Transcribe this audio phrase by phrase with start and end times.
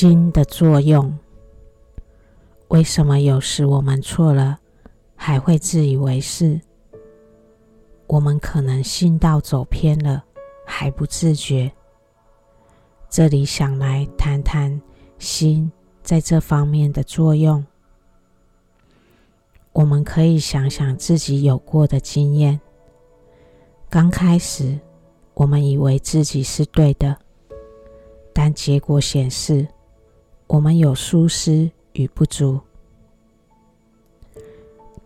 [0.00, 1.18] 心的作用。
[2.68, 4.60] 为什么有时我们错了，
[5.16, 6.60] 还会自以为是？
[8.06, 10.22] 我们可能信道走偏了，
[10.64, 11.72] 还不自觉。
[13.10, 14.80] 这里想来谈谈
[15.18, 15.68] 心
[16.04, 17.66] 在这方面的作用。
[19.72, 22.60] 我们可以想想自己有过的经验。
[23.90, 24.78] 刚开始，
[25.34, 27.18] 我们以为自己是对的，
[28.32, 29.66] 但结果显示，
[30.48, 32.58] 我们有疏失与不足。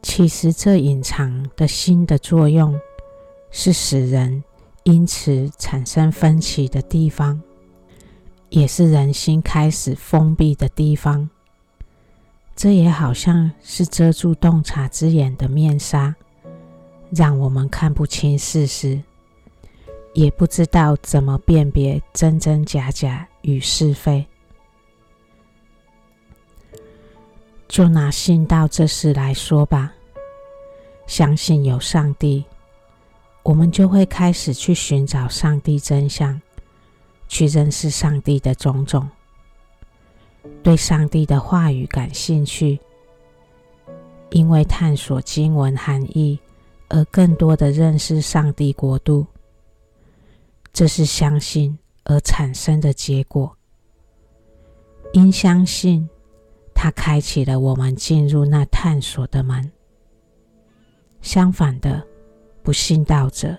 [0.00, 2.80] 其实，这隐藏的心的作用，
[3.50, 4.42] 是使人
[4.84, 7.40] 因此产生分歧的地方，
[8.48, 11.28] 也是人心开始封闭的地方。
[12.54, 16.14] 这也好像是遮住洞察之眼的面纱。
[17.10, 19.02] 让我们看不清事实，
[20.14, 24.26] 也不知道怎么辨别真真假假与是非。
[27.72, 29.94] 就拿信道这事来说吧，
[31.06, 32.44] 相信有上帝，
[33.42, 36.38] 我们就会开始去寻找上帝真相，
[37.28, 39.08] 去认识上帝的种种，
[40.62, 42.78] 对上帝的话语感兴趣，
[44.32, 46.38] 因为探索经文含义。
[46.90, 49.26] 而更多的认识上帝国度，
[50.74, 53.56] 这是相信而产生的结果。
[55.14, 56.06] 因相信，
[56.82, 59.70] 它开启了我们进入那探索的门。
[61.20, 62.04] 相反的，
[62.64, 63.56] 不信道者，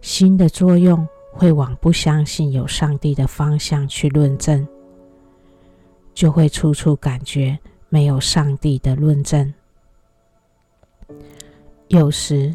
[0.00, 4.64] 心的作用会往不相信有上帝的方向去论证，
[6.14, 9.52] 就会处处感觉没有上帝的论证。
[11.88, 12.54] 有时，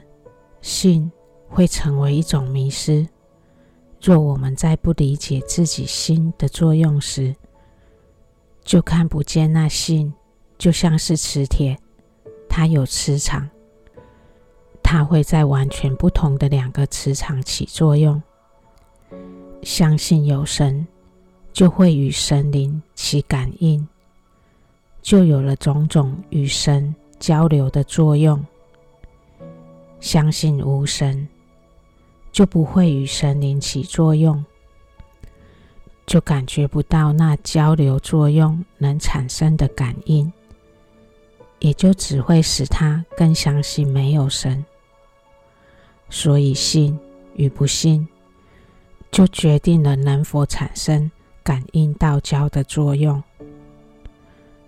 [0.61, 1.11] 信
[1.49, 3.05] 会成为一种迷失。
[4.01, 7.35] 若我们在不理解自己心的作用时，
[8.65, 10.11] 就看不见那信
[10.57, 11.77] 就像是磁铁，
[12.49, 13.47] 它有磁场，
[14.81, 18.21] 它会在完全不同的两个磁场起作用。
[19.61, 20.85] 相信有神，
[21.53, 23.87] 就会与神灵起感应，
[25.01, 28.43] 就有了种种与神交流的作用。
[29.99, 31.27] 相信无神，
[32.31, 34.43] 就不会与神灵起作用，
[36.05, 40.31] 就感觉不到那交流作用能产生的感应，
[41.59, 44.63] 也就只会使他更相信没有神。
[46.09, 46.97] 所以信
[47.35, 48.07] 与不信，
[49.11, 51.09] 就决定了能否产生
[51.43, 53.21] 感应道交的作用。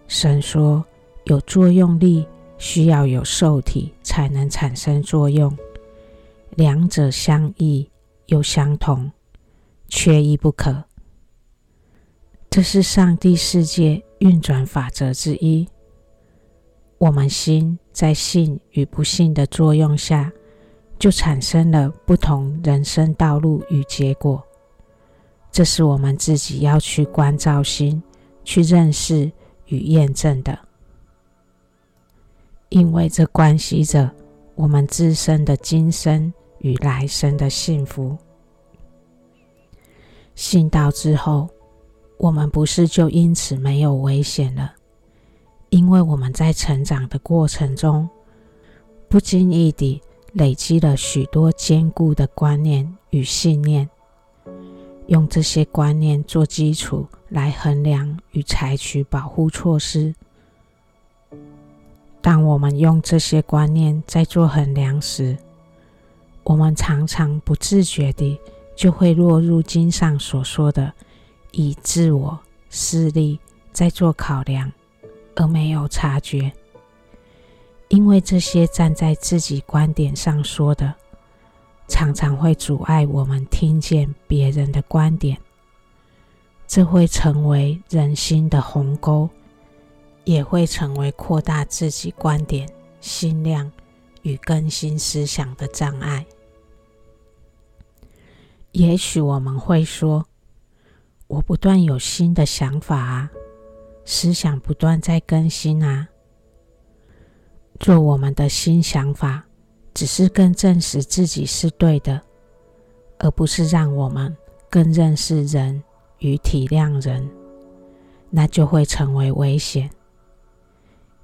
[0.07, 0.85] 神说
[1.25, 2.27] 有作用力。
[2.59, 5.55] 需要有受体才能产生作用，
[6.55, 7.87] 两者相异
[8.25, 9.11] 又相同，
[9.89, 10.83] 缺一不可。
[12.49, 15.67] 这是上帝世界运转法则之一。
[16.97, 20.31] 我们心在信与不信的作用下，
[20.97, 24.43] 就产生了不同人生道路与结果。
[25.51, 28.01] 这是我们自己要去关照心，
[28.43, 29.31] 去认识
[29.67, 30.57] 与验证的。
[32.69, 34.11] 因为这关系着
[34.55, 38.17] 我们自身的今生与来生的幸福。
[40.33, 41.47] 信道之后，
[42.17, 44.73] 我们不是就因此没有危险了，
[45.69, 48.09] 因为我们在成长的过程中，
[49.07, 50.01] 不经意地
[50.33, 53.87] 累积了许多坚固的观念与信念，
[55.05, 60.13] 用这些观念做基础来衡量与采取保护措施。
[62.19, 65.37] 当我们用这些观念在做衡量时，
[66.43, 68.39] 我们常常不自觉地
[68.75, 70.91] 就会落入经上所说的
[71.51, 73.39] 以自我私利
[73.71, 74.71] 在做考量，
[75.35, 76.51] 而没有察觉。
[77.89, 80.93] 因为这些站在自己观点上说的，
[81.87, 85.37] 常常会阻碍我们听见别人的观点，
[86.67, 89.29] 这会成为人心的鸿沟。
[90.25, 92.67] 也会成为扩大自己观点、
[92.99, 93.71] 心量
[94.23, 96.25] 与更新思想的障碍。
[98.73, 100.25] 也许我们会说
[101.27, 103.31] ：“我不断有新的想法啊，
[104.05, 106.07] 思想不断在更新啊。”
[107.79, 109.45] 做我们的新想法，
[109.93, 112.19] 只是更证实自己是对的，
[113.19, 114.35] 而不是让我们
[114.69, 115.83] 更认识人
[116.17, 117.29] 与体谅人，
[118.31, 119.89] 那就会成为危险。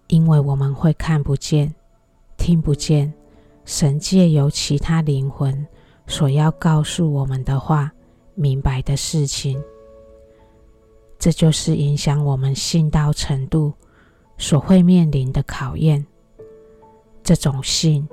[0.08, 1.74] 因为我们会看不见、
[2.38, 3.12] 听不见
[3.66, 5.66] 神借由其他灵魂
[6.06, 7.92] 所要告诉我们的话、
[8.36, 9.60] 明白的事情。
[11.24, 13.72] 这就是影响我们信道程度
[14.38, 16.06] 所会面临的考验。
[17.24, 18.06] 这种信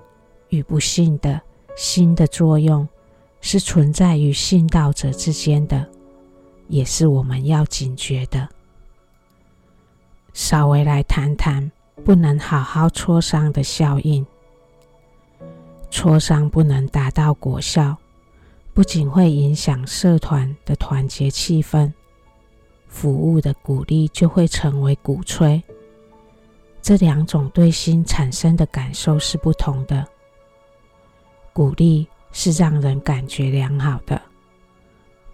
[0.51, 1.41] 与不信的
[1.77, 2.89] 心的作用，
[3.41, 5.85] 是存在于信道者之间的，
[6.69, 8.49] 也是我们要警觉的。
[10.33, 11.69] 稍微来谈谈
[12.05, 14.25] 不能好好磋商的效应。
[15.91, 17.97] 磋商不能达到果效，
[18.73, 21.93] 不仅会影响社团的团结气氛，
[22.91, 25.63] 服务的鼓励就会成为鼓吹。
[26.83, 30.07] 这两种对心产生的感受是不同的。
[31.53, 34.21] 鼓励是让人感觉良好的，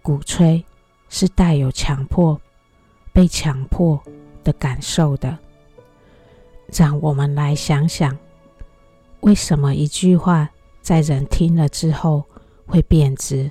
[0.02, 0.64] 鼓吹
[1.08, 2.40] 是带有强迫、
[3.12, 4.00] 被强迫
[4.44, 5.36] 的感受的。
[6.72, 8.16] 让我们来想想，
[9.20, 10.48] 为什么一句话
[10.82, 12.24] 在人听了之后
[12.66, 13.50] 会变质？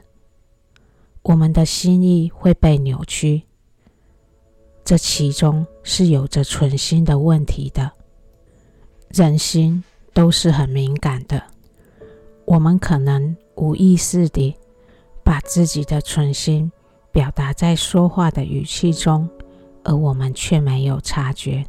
[1.23, 3.41] 我们的心意会被扭曲。
[4.85, 7.91] 这其中是有着存心的问题的。
[9.09, 9.83] 人心
[10.13, 11.41] 都是很敏感的，
[12.45, 14.55] 我们可能无意识地
[15.23, 16.71] 把自己的存心
[17.11, 19.27] 表达在说话的语气中，
[19.83, 21.65] 而我们却没有察觉。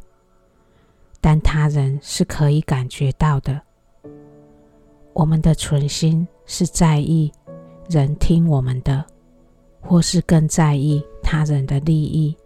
[1.19, 3.59] 但他人是可以感觉到的。
[5.13, 7.31] 我们的存心是在意
[7.89, 9.03] 人听我们的，
[9.81, 12.37] 或是更在意他人的利益。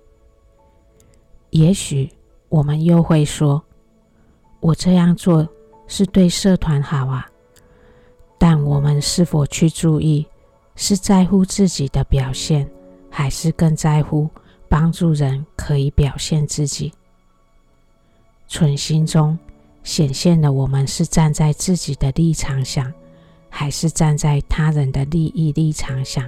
[1.51, 2.09] 也许
[2.49, 3.63] 我们又会说
[4.59, 5.47] ：“我这样做
[5.87, 7.25] 是对社团好啊。”
[8.37, 10.25] 但我们是否去注意，
[10.75, 12.67] 是在乎自己的表现，
[13.09, 14.27] 还是更在乎
[14.67, 16.91] 帮助人可以表现自己？
[18.47, 19.37] 存心中
[19.83, 22.91] 显现的我们是站在自己的立场想，
[23.49, 26.27] 还是站在他人的利益立场想？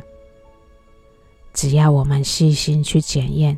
[1.54, 3.58] 只要我们细心去检验。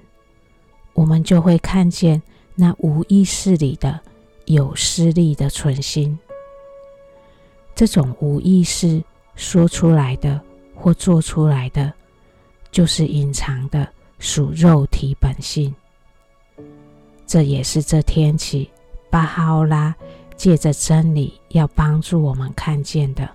[0.96, 2.20] 我们就会看见
[2.56, 4.00] 那无意识里的
[4.46, 6.18] 有私利的存心。
[7.76, 9.04] 这种无意识
[9.36, 10.42] 说出来的
[10.74, 11.94] 或做出来的，
[12.72, 13.88] 就是隐藏的
[14.18, 15.76] 属肉体本性。
[17.28, 18.70] 这也是这天起
[19.10, 19.94] 巴哈欧拉
[20.38, 23.30] 借着真理要帮助我们看见的。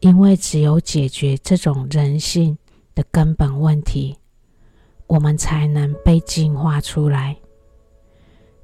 [0.00, 2.56] 因为只有解决这种人性
[2.94, 4.16] 的根本问题。
[5.10, 7.36] 我们才能被净化出来。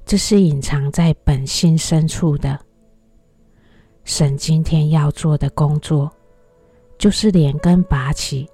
[0.05, 2.57] 这是隐藏在本性深处的。
[4.05, 6.09] 神今天要做的工作，
[6.97, 8.49] 就是连根拔起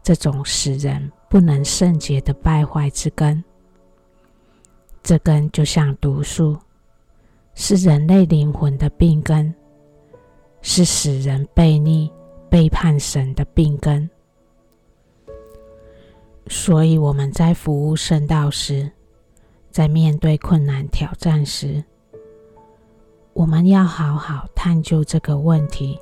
[0.00, 3.42] 这种使人不能圣洁的败坏之根。
[5.02, 6.56] 这根就像毒素，
[7.56, 9.52] 是人类灵魂的病根，
[10.60, 12.08] 是使人悖逆、
[12.48, 14.08] 背叛神的病根。
[16.54, 18.92] 所以我们在服务圣道时，
[19.70, 21.82] 在面对困难挑战时，
[23.32, 25.98] 我们要好好探究这个问题。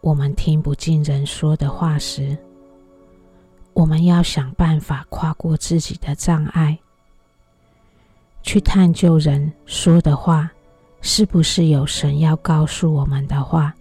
[0.00, 2.34] 我们听不进人说的话时，
[3.74, 6.78] 我们要想办法跨过自己的障碍，
[8.42, 10.50] 去探究人说的话
[11.02, 13.74] 是不是有神要告诉我们的话，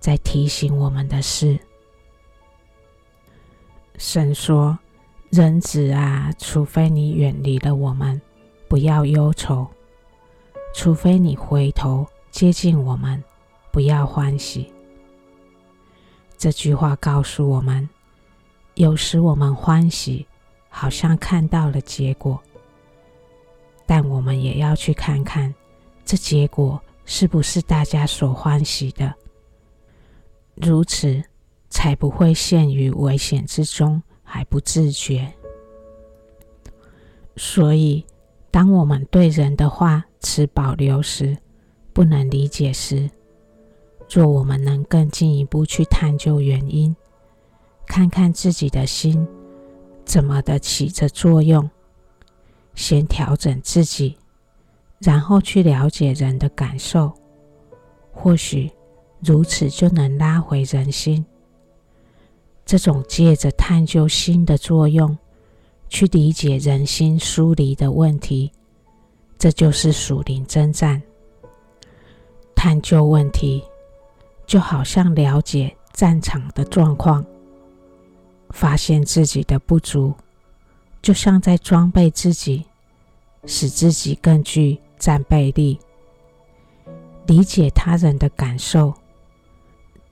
[0.00, 1.58] 在提醒我们的事。
[3.98, 4.78] 神说
[5.28, 8.20] ：“人子啊，除非你远离了我们，
[8.68, 9.66] 不要忧愁；
[10.72, 13.22] 除非你回头接近我们，
[13.72, 14.72] 不要欢喜。”
[16.38, 17.88] 这句话告诉我们，
[18.74, 20.24] 有时我们欢喜，
[20.68, 22.40] 好像看到了结果，
[23.84, 25.52] 但我们也要去看看，
[26.04, 29.12] 这结果是不是大家所欢喜的。
[30.54, 31.20] 如此。
[31.78, 35.32] 才不会陷于危险之中还不自觉。
[37.36, 38.04] 所以，
[38.50, 41.38] 当我们对人的话持保留时，
[41.92, 43.08] 不能理解时，
[44.10, 46.96] 若我们能更进一步去探究原因，
[47.86, 49.24] 看看自己的心
[50.04, 51.70] 怎么的起着作用，
[52.74, 54.16] 先调整自己，
[54.98, 57.12] 然后去了解人的感受，
[58.10, 58.68] 或许
[59.20, 61.24] 如此就能拉回人心。
[62.68, 65.16] 这种借着探究心的作用，
[65.88, 68.52] 去理解人心疏离的问题，
[69.38, 71.00] 这就是属灵征战。
[72.54, 73.64] 探究问题，
[74.46, 77.24] 就好像了解战场的状况，
[78.50, 80.12] 发现自己的不足，
[81.00, 82.66] 就像在装备自己，
[83.46, 85.78] 使自己更具战备力。
[87.26, 88.92] 理解他人的感受。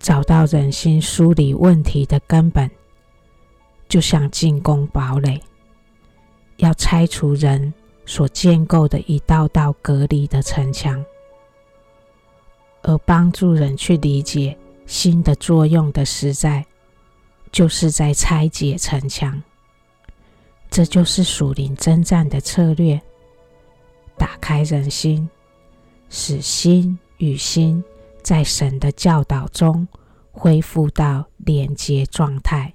[0.07, 2.71] 找到人心梳理问题的根本，
[3.89, 5.43] 就像进攻堡垒，
[6.59, 11.05] 要拆除人所建构的一道道隔离的城墙，
[12.83, 16.65] 而帮助人去理解心的作用的实在，
[17.51, 19.43] 就是在拆解城墙。
[20.71, 23.03] 这就是属灵征战的策略：
[24.17, 25.29] 打开人心，
[26.09, 27.83] 使心与心
[28.27, 29.87] 在神的教导中
[30.33, 32.75] 恢复到连接状态。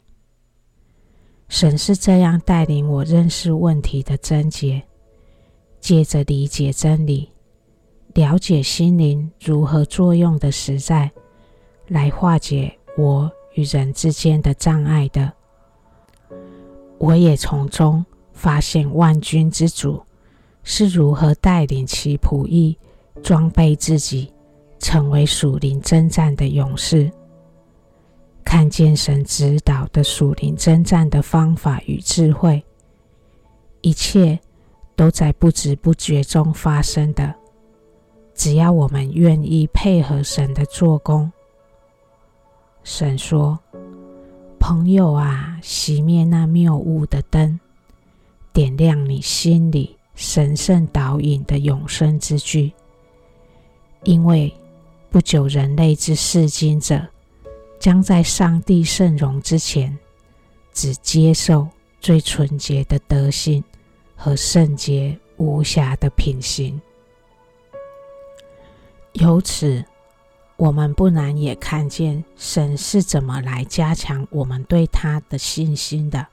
[1.49, 4.81] 神是这样带领我认识问题的症结，
[5.81, 7.29] 借着理解真理，
[8.13, 11.11] 了解心灵如何作用的实在，
[11.89, 15.33] 来化解我与人之间的障碍的。
[16.97, 20.01] 我也从中发现万军之主
[20.63, 22.77] 是如何带领其仆役
[23.21, 24.31] 装备自己，
[24.81, 27.09] 成为属灵征战的勇士。
[28.43, 32.61] 看见神指导的属灵征战的方法与智慧，
[33.79, 34.37] 一切
[34.95, 37.33] 都在不知不觉中发生的。
[38.33, 41.31] 只要我们愿意配合神的做工，
[42.83, 43.57] 神说
[44.59, 47.59] ：“朋友啊，熄灭那谬误的灯，
[48.51, 52.73] 点亮你心里神圣导引的永生之炬。
[54.03, 54.51] 因为
[55.11, 57.07] 不久，人类之试金者。”
[57.81, 59.97] 将在上帝圣容之前，
[60.71, 61.67] 只接受
[61.99, 63.63] 最纯洁的德性
[64.15, 66.79] 和圣洁无瑕的品行。
[69.13, 69.83] 由此，
[70.57, 76.27] 我们不难也看见神是怎么来加强我们对他的信心的。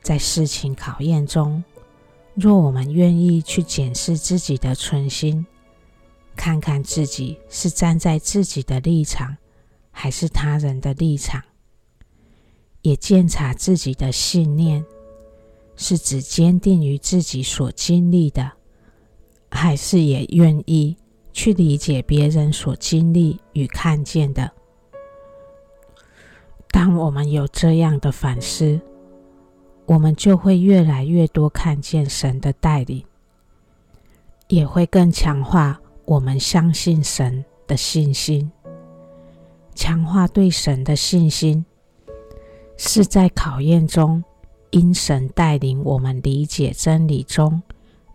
[0.00, 1.62] 在事情考验中，
[2.32, 5.46] 若我们愿意去检视自己的存心，
[6.36, 9.36] 看看自己是站在自己的立场。
[9.96, 11.40] 还是他人的立场，
[12.82, 14.84] 也检查自己的信念，
[15.76, 18.50] 是只坚定于自己所经历的，
[19.52, 20.96] 还是也愿意
[21.32, 24.50] 去理解别人所经历与看见的？
[26.72, 28.80] 当我们有这样的反思，
[29.86, 33.04] 我们就会越来越多看见神的带领，
[34.48, 38.50] 也会更强化我们相信神的信心。
[39.74, 41.64] 强化对神的信心，
[42.76, 44.22] 是在考验中
[44.70, 47.60] 因神带领我们理解真理中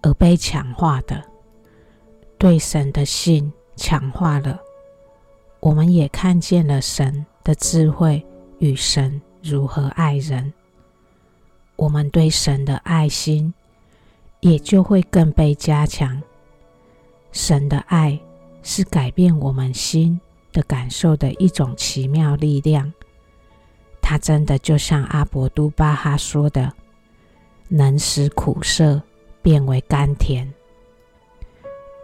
[0.01, 1.21] 而被强化的。
[2.37, 4.59] 对神的信强化了，
[5.59, 8.25] 我们也看见了神的智慧
[8.59, 10.53] 与神如何爱人。
[11.75, 13.53] 我们对神的爱心
[14.39, 16.21] 也就会更被加强。
[17.31, 18.19] 神的爱
[18.63, 20.19] 是改变我们心。
[20.51, 22.91] 的感受的一种奇妙力量，
[24.01, 26.73] 它真的就像阿博都巴哈说的，
[27.67, 28.99] 能使苦涩
[29.43, 30.51] 变为甘甜。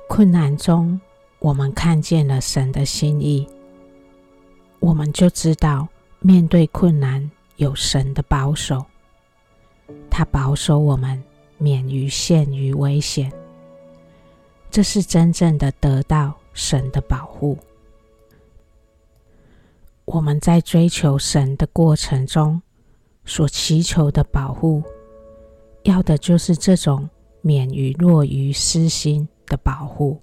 [0.08, 1.02] 困难中，
[1.40, 3.48] 我们看见了神的心意，
[4.80, 5.88] 我们就知道
[6.20, 8.86] 面对困难有神的保守，
[10.08, 11.20] 他保守我们
[11.58, 13.32] 免于陷于危险。
[14.76, 17.58] 这是真正的得到神的保护。
[20.04, 22.62] 我们在追求神的过程中
[23.24, 24.84] 所祈求的保护，
[25.84, 30.20] 要的就是这种免于落于私心的保护。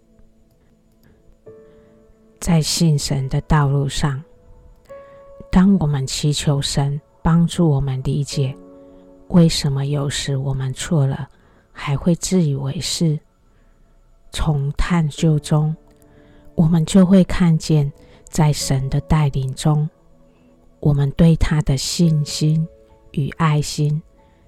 [2.39, 4.23] 在信神的道路上，
[5.51, 8.55] 当我们祈求神帮助我们理解
[9.29, 11.27] 为什么有时我们错了，
[11.73, 13.19] 还会自以为是，
[14.33, 15.77] 从探究中，
[16.55, 17.93] 我们就会看见。
[18.33, 19.87] 在神的带领中，
[20.81, 22.67] 我们对他的信心
[23.11, 24.03] 与爱心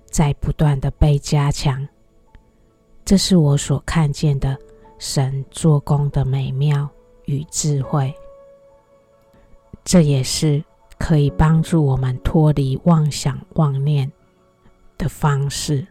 [0.06, 1.86] 在不断的被加强。
[3.04, 4.58] 这是我所看见的
[4.98, 6.88] 神做工的美妙
[7.26, 8.10] 与智慧。
[9.84, 10.64] 这也是
[10.98, 14.10] 可以帮助我们脱离妄想妄念
[14.96, 15.86] 的方式。